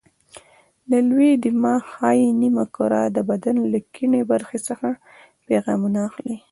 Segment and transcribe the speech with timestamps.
[0.89, 4.87] د لوی دماغ ښي نیمه کره د بدن له کیڼې برخې څخه
[5.47, 6.35] پیغامونه اخلي.